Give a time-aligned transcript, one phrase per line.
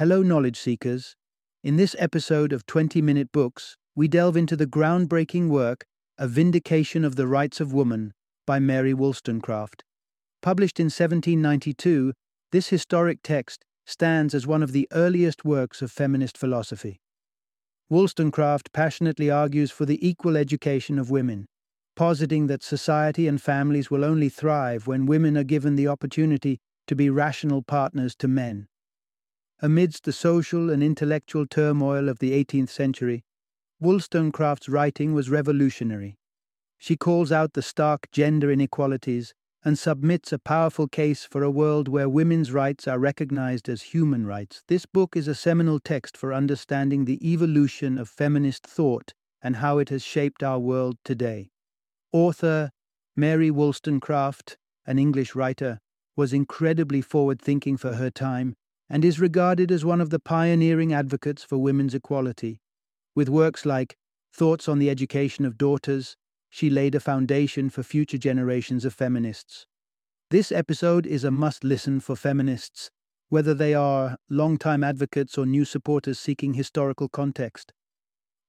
[0.00, 1.14] Hello, knowledge seekers.
[1.62, 5.84] In this episode of 20 Minute Books, we delve into the groundbreaking work,
[6.16, 8.14] A Vindication of the Rights of Woman
[8.46, 9.84] by Mary Wollstonecraft.
[10.40, 12.14] Published in 1792,
[12.50, 17.02] this historic text stands as one of the earliest works of feminist philosophy.
[17.90, 21.44] Wollstonecraft passionately argues for the equal education of women,
[21.94, 26.96] positing that society and families will only thrive when women are given the opportunity to
[26.96, 28.66] be rational partners to men.
[29.62, 33.24] Amidst the social and intellectual turmoil of the 18th century,
[33.78, 36.16] Wollstonecraft's writing was revolutionary.
[36.78, 41.88] She calls out the stark gender inequalities and submits a powerful case for a world
[41.88, 44.62] where women's rights are recognized as human rights.
[44.66, 49.76] This book is a seminal text for understanding the evolution of feminist thought and how
[49.76, 51.50] it has shaped our world today.
[52.12, 52.70] Author
[53.14, 54.56] Mary Wollstonecraft,
[54.86, 55.80] an English writer,
[56.16, 58.56] was incredibly forward thinking for her time
[58.90, 62.60] and is regarded as one of the pioneering advocates for women's equality.
[63.14, 63.96] With works like
[64.34, 66.16] Thoughts on the Education of Daughters,
[66.50, 69.66] she laid a foundation for future generations of feminists.
[70.30, 72.90] This episode is a must listen for feminists,
[73.28, 77.72] whether they are long-time advocates or new supporters seeking historical context.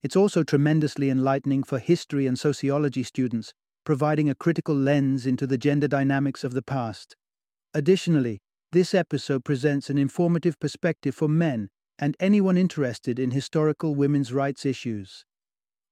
[0.02, 5.58] It's also tremendously enlightening for history and sociology students, providing a critical lens into the
[5.58, 7.16] gender dynamics of the past.
[7.76, 8.42] Additionally,
[8.72, 11.68] this episode presents an informative perspective for men
[12.00, 15.26] and anyone interested in historical women's rights issues.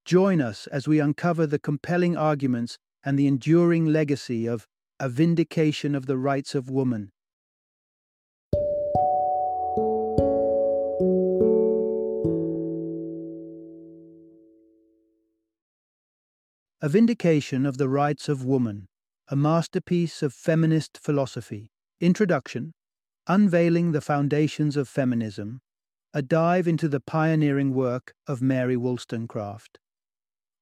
[0.06, 4.66] Join us as we uncover the compelling arguments and the enduring legacy of
[4.98, 7.10] A Vindication of the Rights of Woman.
[16.80, 18.86] A Vindication of the Rights of Woman,
[19.28, 21.69] a masterpiece of feminist philosophy.
[22.02, 22.72] Introduction
[23.26, 25.60] Unveiling the Foundations of Feminism,
[26.14, 29.78] a dive into the pioneering work of Mary Wollstonecraft.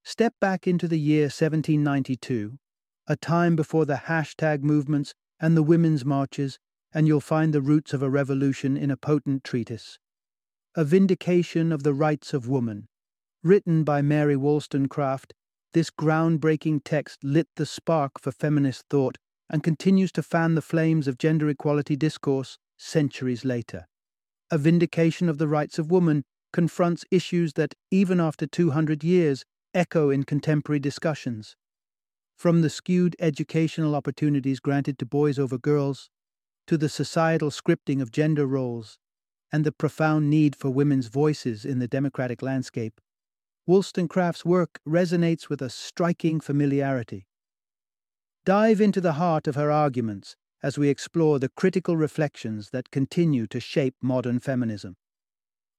[0.03, 2.59] Step back into the year 1792,
[3.07, 6.59] a time before the hashtag movements and the women's marches,
[6.93, 10.01] and you'll find the roots of a revolution in a potent treatise.
[10.75, 12.89] A Vindication of the Rights of Woman.
[13.45, 15.35] Written by Mary Wollstonecraft,
[15.73, 19.19] this groundbreaking text lit the spark for feminist thought
[19.51, 23.87] and continues to fan the flames of gender equality discourse centuries later.
[24.51, 29.45] A vindication of the rights of woman confronts issues that, even after 200 years,
[29.75, 31.57] echo in contemporary discussions.
[32.37, 36.09] From the skewed educational opportunities granted to boys over girls,
[36.67, 38.99] to the societal scripting of gender roles,
[39.53, 43.01] and the profound need for women's voices in the democratic landscape,
[43.67, 47.28] Wollstonecraft's work resonates with a striking familiarity.
[48.49, 53.47] Dive into the heart of her arguments as we explore the critical reflections that continue
[53.47, 54.97] to shape modern feminism.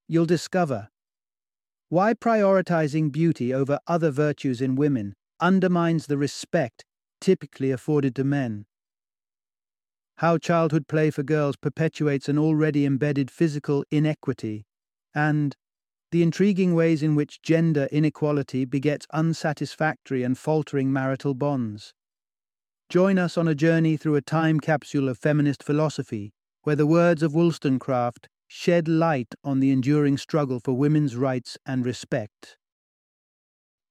[0.07, 0.89] You'll discover
[1.87, 6.85] why prioritizing beauty over other virtues in women undermines the respect
[7.19, 8.67] typically afforded to men.
[10.17, 14.67] How childhood play for girls perpetuates an already embedded physical inequity,
[15.15, 15.55] and
[16.11, 21.95] the intriguing ways in which gender inequality begets unsatisfactory and faltering marital bonds.
[22.89, 26.33] Join us on a journey through a time capsule of feminist philosophy,
[26.63, 31.85] where the words of Wollstonecraft shed light on the enduring struggle for women's rights and
[31.85, 32.57] respect.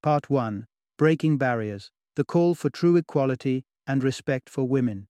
[0.02, 0.66] Part 1
[0.96, 5.06] Breaking Barriers The Call for True Equality and Respect for Women.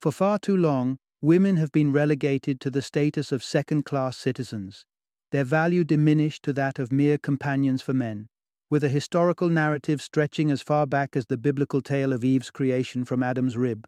[0.00, 4.86] For far too long, women have been relegated to the status of second class citizens,
[5.32, 8.28] their value diminished to that of mere companions for men
[8.74, 13.04] with a historical narrative stretching as far back as the biblical tale of Eve's creation
[13.04, 13.86] from Adam's rib.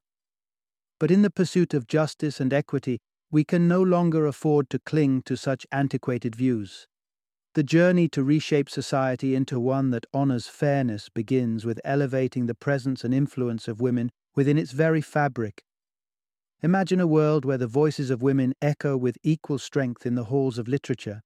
[1.01, 5.23] But in the pursuit of justice and equity, we can no longer afford to cling
[5.23, 6.87] to such antiquated views.
[7.55, 13.03] The journey to reshape society into one that honors fairness begins with elevating the presence
[13.03, 15.65] and influence of women within its very fabric.
[16.63, 20.59] Imagine a world where the voices of women echo with equal strength in the halls
[20.59, 21.23] of literature,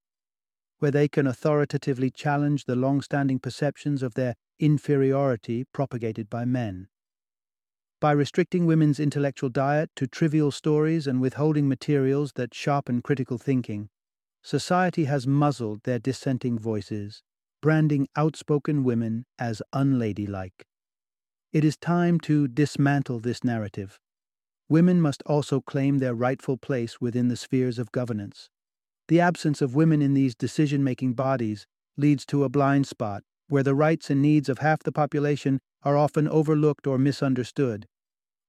[0.81, 6.89] where they can authoritatively challenge the long standing perceptions of their inferiority propagated by men.
[8.01, 13.91] By restricting women's intellectual diet to trivial stories and withholding materials that sharpen critical thinking,
[14.43, 17.23] society has muzzled their dissenting voices,
[17.61, 20.65] branding outspoken women as unladylike.
[21.53, 24.01] It is time to dismantle this narrative.
[24.71, 28.49] Women must also claim their rightful place within the spheres of governance.
[29.11, 31.67] The absence of women in these decision making bodies
[31.97, 35.97] leads to a blind spot where the rights and needs of half the population are
[35.97, 37.89] often overlooked or misunderstood.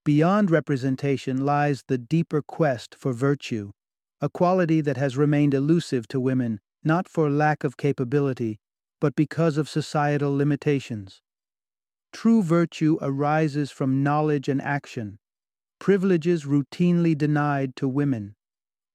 [0.06, 3.72] Beyond representation lies the deeper quest for virtue,
[4.22, 8.60] a quality that has remained elusive to women not for lack of capability,
[9.00, 11.24] but because of societal limitations.
[12.14, 15.18] True virtue arises from knowledge and action,
[15.80, 18.36] privileges routinely denied to women.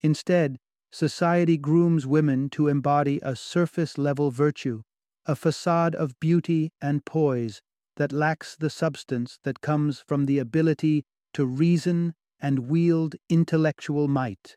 [0.00, 0.58] Instead,
[0.96, 4.80] society grooms women to embody a surface level virtue,
[5.26, 7.60] a facade of beauty and poise
[7.96, 11.04] that lacks the substance that comes from the ability
[11.34, 14.56] to reason and wield intellectual might.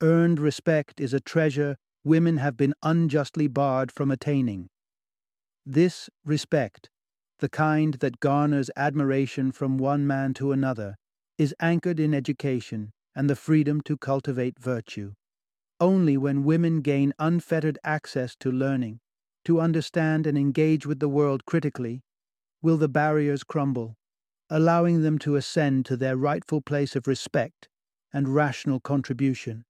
[0.00, 4.70] Earned respect is a treasure women have been unjustly barred from attaining.
[5.66, 6.88] This respect,
[7.40, 10.96] the kind that garners admiration from one man to another,
[11.36, 15.12] is anchored in education and the freedom to cultivate virtue.
[15.82, 19.00] Only when women gain unfettered access to learning,
[19.44, 22.04] to understand and engage with the world critically,
[22.62, 23.96] will the barriers crumble,
[24.48, 27.68] allowing them to ascend to their rightful place of respect
[28.12, 29.64] and rational contribution.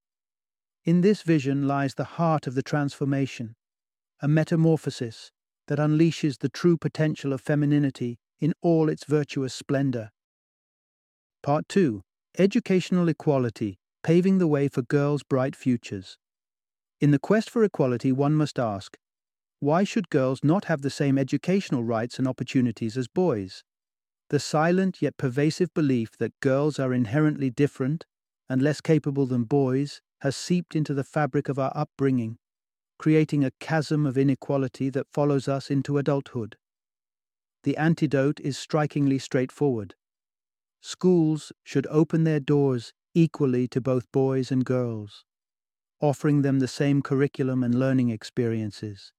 [0.85, 3.57] In this vision lies the heart of the transformation,
[4.21, 5.33] a metamorphosis
[5.69, 10.11] that unleashes the true potential of femininity in all its virtuous splendor.
[11.43, 12.03] Part 2
[12.37, 16.19] Educational Equality Paving the Way for Girls' Bright Futures.
[17.01, 18.99] In the quest for equality, one must ask
[19.61, 23.63] why should girls not have the same educational rights and opportunities as boys?
[24.31, 28.05] The silent yet pervasive belief that girls are inherently different
[28.49, 32.39] and less capable than boys has seeped into the fabric of our upbringing,
[32.99, 36.57] creating a chasm of inequality that follows us into adulthood.
[37.63, 39.95] The antidote is strikingly straightforward.
[40.81, 45.25] Schools should open their doors equally to both boys and girls,
[46.01, 49.13] offering them the same curriculum and learning experiences.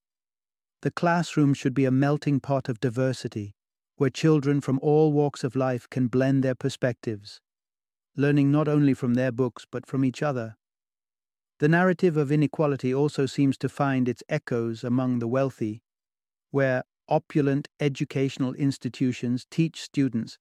[0.81, 3.56] The classroom should be a melting pot of diversity,
[3.95, 7.40] where children from all walks of life can blend their perspectives,
[8.18, 10.57] learning not only from their books but from each other.
[11.60, 15.84] The narrative of inequality also seems to find its echoes among the wealthy,
[16.51, 20.38] where opulent educational institutions teach students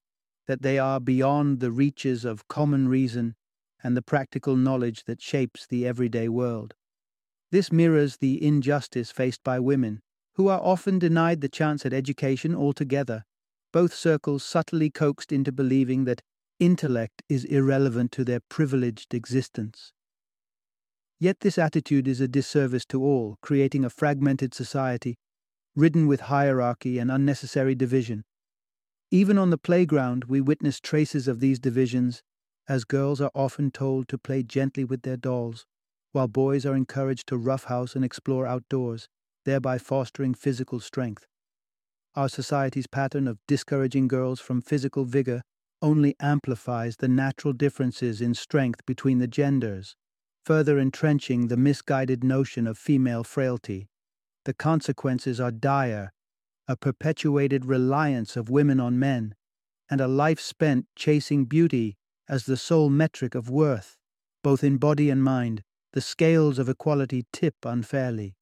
[0.47, 3.37] that they are beyond the reaches of common reason
[3.83, 6.75] and the practical knowledge that shapes the everyday world.
[7.51, 10.01] This mirrors the injustice faced by women,
[10.35, 13.25] who are often denied the chance at education altogether,
[13.73, 16.23] both circles subtly coaxed into believing that
[16.59, 19.93] intellect is irrelevant to their privileged existence.
[21.19, 25.17] Yet this attitude is a disservice to all, creating a fragmented society,
[25.77, 28.25] ridden with hierarchy and unnecessary division.
[29.11, 32.23] Even on the playground, we witness traces of these divisions,
[32.69, 35.67] as girls are often told to play gently with their dolls,
[36.13, 39.09] while boys are encouraged to roughhouse and explore outdoors,
[39.45, 41.27] thereby fostering physical strength.
[42.15, 45.43] Our society's pattern of discouraging girls from physical vigor
[45.81, 49.97] only amplifies the natural differences in strength between the genders,
[50.45, 53.89] further entrenching the misguided notion of female frailty.
[54.45, 56.13] The consequences are dire
[56.69, 59.35] a perpetuated reliance of women on men,
[59.91, 61.97] and a life spent chasing beauty
[62.29, 63.97] as the sole metric of worth,
[64.43, 68.35] both in body and mind, the scales of equality tip unfairly.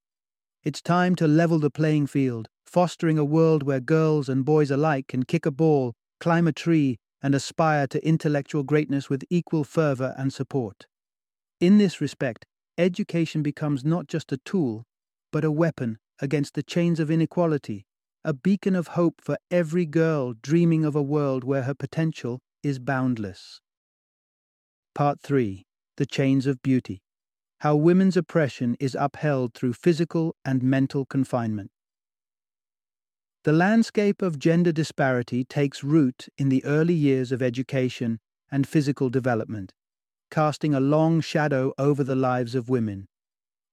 [0.63, 5.09] It's time to level the playing field, fostering a world where girls and boys alike
[5.09, 10.15] can kick a ball, climb a tree, and aspire to intellectual greatness with equal fervor
[10.17, 10.87] and support.
[11.61, 12.47] In this respect,
[12.79, 14.85] education becomes not just a tool,
[15.33, 17.87] but a weapon against the chains of inequality
[18.23, 22.79] a beacon of hope for every girl dreaming of a world where her potential is
[22.79, 23.61] boundless.
[24.95, 25.65] Part 3
[25.99, 27.01] The Chains of Beauty
[27.61, 31.71] How Women's Oppression is Upheld Through Physical and Mental Confinement.
[33.45, 38.19] The landscape of gender disparity takes root in the early years of education
[38.51, 39.73] and physical development,
[40.31, 43.07] casting a long shadow over the lives of women.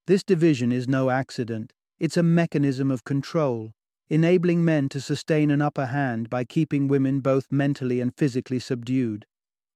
[0.06, 3.72] This division is no accident, it's a mechanism of control
[4.10, 9.26] enabling men to sustain an upper hand by keeping women both mentally and physically subdued.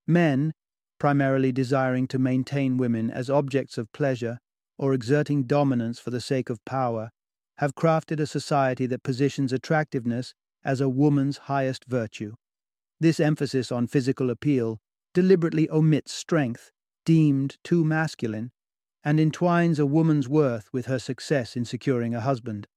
[0.06, 0.54] Men,
[1.02, 4.38] primarily desiring to maintain women as objects of pleasure
[4.78, 7.11] or exerting dominance for the sake of power,
[7.59, 10.32] have crafted a society that positions attractiveness
[10.64, 12.32] as a woman's highest virtue.
[13.00, 14.78] This emphasis on physical appeal
[15.12, 16.71] deliberately omits strength,
[17.04, 18.52] deemed too masculine,
[19.02, 22.68] and entwines a woman's worth with her success in securing a husband.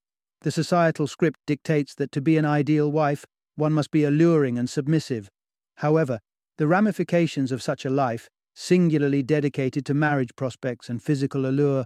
[0.41, 4.67] The societal script dictates that to be an ideal wife, one must be alluring and
[4.67, 5.29] submissive.
[5.75, 6.21] However,
[6.57, 11.85] the ramifications of such a life, singularly dedicated to marriage prospects and physical allure,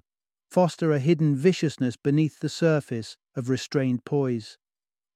[0.50, 4.58] foster a hidden viciousness beneath the surface of restrained poise.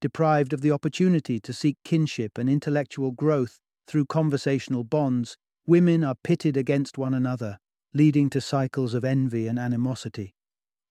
[0.01, 6.15] Deprived of the opportunity to seek kinship and intellectual growth through conversational bonds, women are
[6.23, 7.57] pitted against one another,
[7.93, 10.33] leading to cycles of envy and animosity.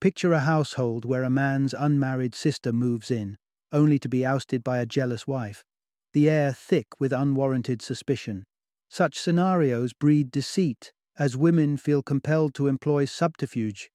[0.00, 3.36] Picture a household where a man's unmarried sister moves in,
[3.72, 5.64] only to be ousted by a jealous wife,
[6.12, 8.44] the air thick with unwarranted suspicion.
[8.92, 13.90] Such scenarios breed deceit, as women feel compelled to employ subterfuge,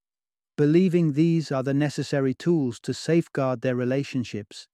[0.58, 4.68] believing these are the necessary tools to safeguard their relationships.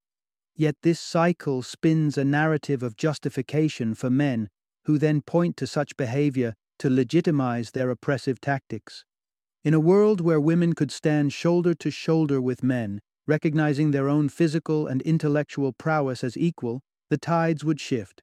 [0.56, 4.48] Yet this cycle spins a narrative of justification for men
[4.86, 9.04] who then point to such behavior to legitimize their oppressive tactics.
[9.66, 14.30] In a world where women could stand shoulder to shoulder with men, recognizing their own
[14.30, 18.23] physical and intellectual prowess as equal, the tides would shift.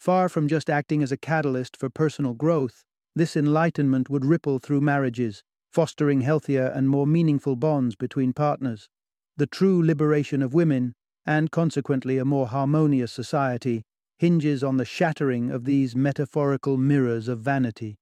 [0.00, 4.80] Far from just acting as a catalyst for personal growth, this enlightenment would ripple through
[4.80, 8.88] marriages, fostering healthier and more meaningful bonds between partners.
[9.36, 10.94] The true liberation of women,
[11.26, 13.82] and consequently a more harmonious society,
[14.18, 17.98] hinges on the shattering of these metaphorical mirrors of vanity.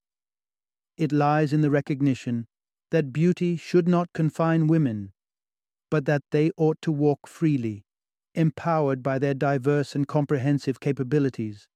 [0.96, 2.46] It lies in the recognition
[2.92, 5.10] that beauty should not confine women,
[5.90, 7.82] but that they ought to walk freely,
[8.36, 11.66] empowered by their diverse and comprehensive capabilities.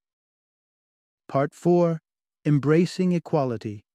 [1.32, 1.98] Part 4
[2.44, 3.86] Embracing Equality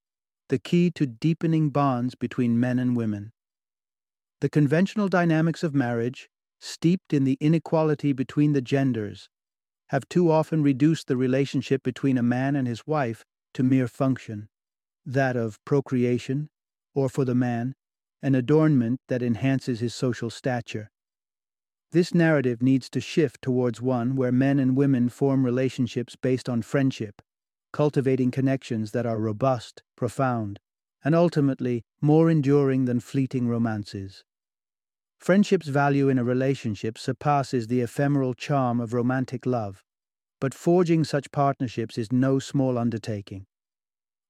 [0.50, 3.32] The Key to Deepening Bonds Between Men and Women.
[4.42, 6.30] The conventional dynamics of marriage,
[6.60, 9.30] steeped in the inequality between the genders,
[9.90, 14.50] have too often reduced the relationship between a man and his wife to mere function,
[15.06, 16.50] that of procreation,
[16.96, 17.76] or for the man,
[18.24, 20.90] an adornment that enhances his social stature.
[21.92, 26.64] This narrative needs to shift towards one where men and women form relationships based on
[26.64, 27.22] friendship,
[27.78, 30.60] cultivating connections that are robust, profound,
[31.06, 34.24] and ultimately more enduring than fleeting romances.
[35.20, 39.84] Friendship's value in a relationship surpasses the ephemeral charm of romantic love,
[40.42, 43.46] but forging such partnerships is no small undertaking.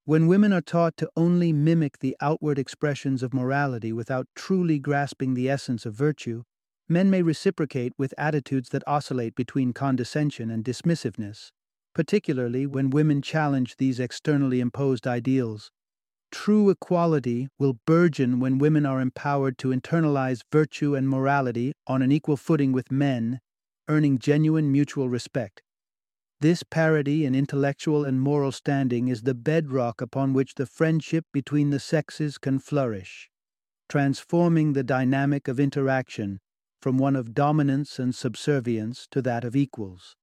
[0.04, 5.36] When women are taught to only mimic the outward expressions of morality without truly grasping
[5.36, 6.44] the essence of virtue,
[6.90, 11.52] men may reciprocate with attitudes that oscillate between condescension and dismissiveness,
[11.98, 15.72] particularly when women challenge these externally imposed ideals.
[16.32, 22.12] True equality will burgeon when women are empowered to internalize virtue and morality on an
[22.12, 23.40] equal footing with men,
[23.90, 25.64] earning genuine mutual respect.
[26.40, 31.72] This parity in intellectual and moral standing is the bedrock upon which the friendship between
[31.72, 33.28] the sexes can flourish,
[33.90, 36.42] transforming the dynamic of interaction
[36.80, 40.16] from one of dominance and subservience to that of equals.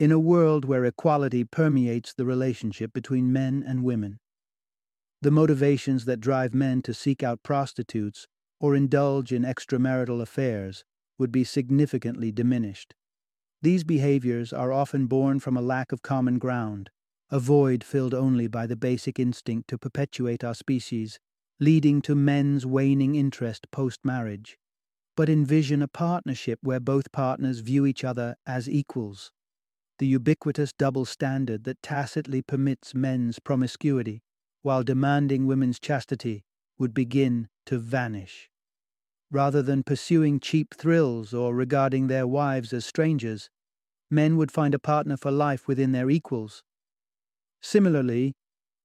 [0.00, 4.18] In a world where equality permeates the relationship between men and women,
[5.22, 8.26] the motivations that drive men to seek out prostitutes
[8.60, 10.84] or indulge in extramarital affairs
[11.16, 12.94] would be significantly diminished.
[13.62, 16.90] These behaviors are often born from a lack of common ground,
[17.30, 21.20] a void filled only by the basic instinct to perpetuate our species,
[21.60, 24.58] leading to men's waning interest post marriage.
[25.16, 29.30] But envision a partnership where both partners view each other as equals.
[29.98, 34.22] The ubiquitous double standard that tacitly permits men's promiscuity
[34.62, 36.44] while demanding women's chastity
[36.78, 38.50] would begin to vanish.
[39.30, 43.50] Rather than pursuing cheap thrills or regarding their wives as strangers,
[44.10, 46.62] men would find a partner for life within their equals.
[47.62, 48.34] Similarly,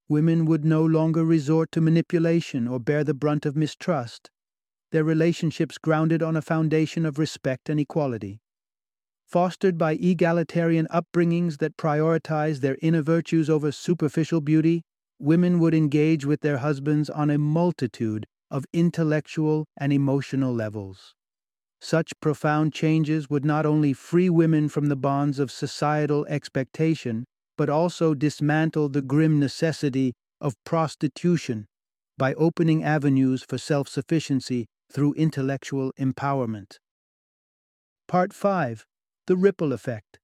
[0.08, 4.30] women would no longer resort to manipulation or bear the brunt of mistrust,
[4.92, 8.42] their relationships grounded on a foundation of respect and equality.
[9.29, 14.81] Fostered by egalitarian upbringings that prioritize their inner virtues over superficial beauty,
[15.19, 21.13] women would engage with their husbands on a multitude of intellectual and emotional levels.
[21.79, 27.69] Such profound changes would not only free women from the bonds of societal expectation, but
[27.69, 31.67] also dismantle the grim necessity of prostitution
[32.17, 36.77] by opening avenues for self sufficiency through intellectual empowerment.
[38.07, 38.88] Part 5
[39.29, 40.17] The Ripple Effect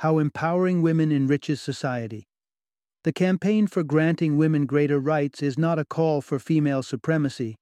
[0.00, 2.28] How Empowering Women Enriches Society.
[3.02, 7.56] The campaign for granting women greater rights is not a call for female supremacy.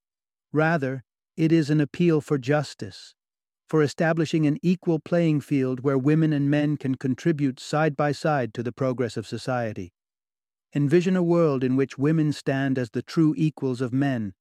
[0.52, 1.04] Rather,
[1.36, 3.14] it is an appeal for justice
[3.68, 8.52] for establishing an equal playing field where women and men can contribute side by side
[8.54, 9.92] to the progress of society.
[10.74, 14.34] Envision a world in which women stand as the true equals of men,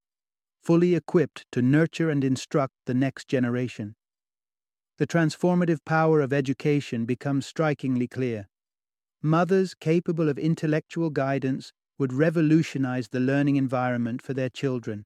[0.63, 3.93] fully equipped to nurture and instruct the next generation.
[5.01, 8.47] The transformative power of education becomes strikingly clear.
[9.23, 15.05] Mothers capable of intellectual guidance would revolutionize the learning environment for their children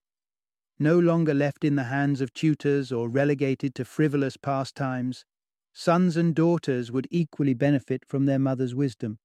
[0.78, 5.24] no longer left in the hands of tutors or relegated to frivolous pastimes,
[5.72, 9.18] sons and daughters would equally benefit from their mother's wisdom.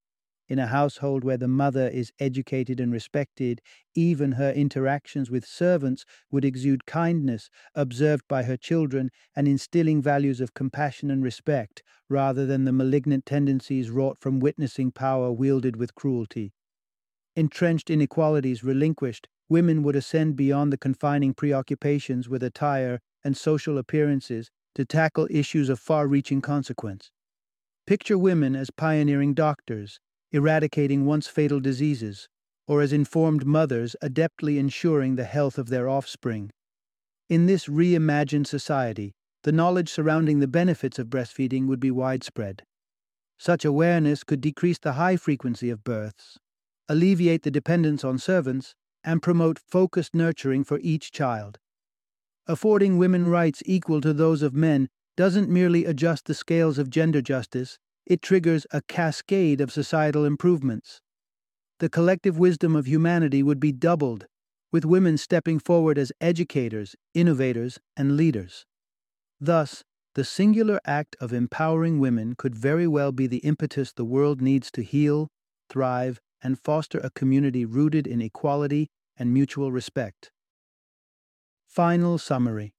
[0.51, 3.63] In a household where the mother is educated and respected,
[3.95, 10.41] even her interactions with servants would exude kindness observed by her children and instilling values
[10.41, 15.95] of compassion and respect, rather than the malignant tendencies wrought from witnessing power wielded with
[15.95, 16.53] cruelty.
[17.37, 24.51] Entrenched inequalities relinquished, women would ascend beyond the confining preoccupations with attire and social appearances
[24.75, 27.13] to tackle issues of far reaching consequence.
[27.87, 30.01] Picture women as pioneering doctors,
[30.33, 32.29] eradicating once fatal diseases,
[32.67, 36.51] or as informed mothers adeptly ensuring the health of their offspring.
[37.29, 42.63] In this reimagined society, the knowledge surrounding the benefits of breastfeeding would be widespread.
[43.39, 46.39] Such awareness could decrease the high frequency of births,
[46.89, 51.59] alleviate the dependence on servants, and promote focused nurturing for each child.
[52.47, 57.23] Affording women rights equal to those of men doesn't merely adjust the scales of gender
[57.23, 57.79] justice,
[58.11, 61.01] it triggers a cascade of societal improvements.
[61.79, 64.27] The collective wisdom of humanity would be doubled,
[64.73, 68.67] with women stepping forward as educators, innovators, and leaders.
[69.41, 69.85] Thus,
[70.17, 74.73] the singular act of empowering women could very well be the impetus the world needs
[74.73, 75.29] to heal,
[75.69, 80.33] thrive, and foster a community rooted in equality and mutual respect.
[81.69, 82.73] Final summary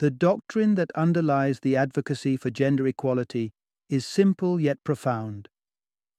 [0.00, 3.52] The doctrine that underlies the advocacy for gender equality
[3.88, 5.48] is simple yet profound.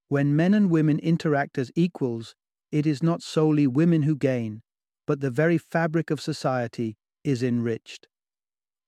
[0.07, 2.35] When men and women interact as equals,
[2.71, 4.61] it is not solely women who gain,
[5.05, 8.07] but the very fabric of society is enriched.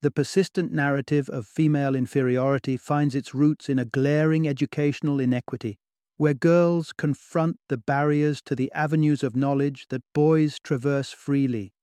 [0.01, 5.77] The persistent narrative of female inferiority finds its roots in a glaring educational inequity,
[6.17, 11.73] where girls confront the barriers to the avenues of knowledge that boys traverse freely.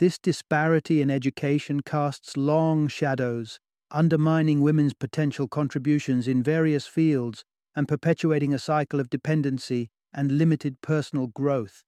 [0.00, 3.60] This disparity in education casts long shadows,
[3.92, 7.44] undermining women's potential contributions in various fields
[7.74, 11.84] and perpetuating a cycle of dependency and limited personal growth.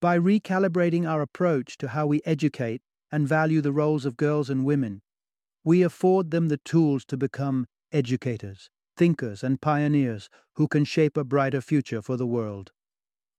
[0.00, 4.64] By recalibrating our approach to how we educate and value the roles of girls and
[4.64, 5.02] women,
[5.64, 11.24] we afford them the tools to become educators, thinkers, and pioneers who can shape a
[11.24, 12.72] brighter future for the world.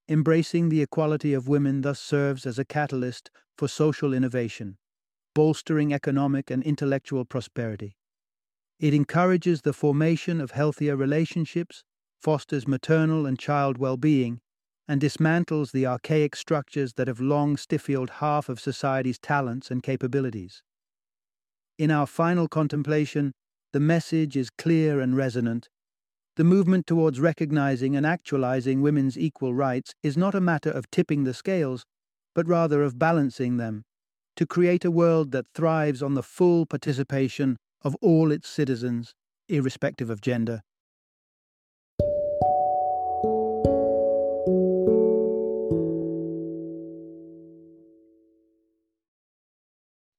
[0.08, 4.78] Embracing the equality of women thus serves as a catalyst for social innovation,
[5.34, 7.96] bolstering economic and intellectual prosperity.
[8.80, 11.84] It encourages the formation of healthier relationships,
[12.20, 14.42] fosters maternal and child well being,
[14.88, 20.64] and dismantles the archaic structures that have long stifled half of society's talents and capabilities.
[21.78, 23.34] In our final contemplation,
[23.74, 25.70] the message is clear and resonant
[26.38, 31.26] the movement towards recognizing and actualizing women's equal rights is not a matter of tipping
[31.26, 31.86] the scales,
[32.34, 33.84] but rather of balancing them,
[34.42, 39.14] to create a world that thrives on the full participation of all its citizens,
[39.48, 40.64] irrespective of gender.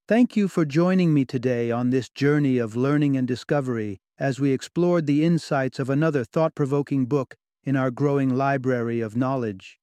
[0.06, 4.52] Thank you for joining me today on this journey of learning and discovery as we
[4.52, 9.80] explored the insights of another thought provoking book in our growing library of knowledge.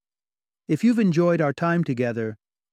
[0.69, 2.38] If you've enjoyed our time together,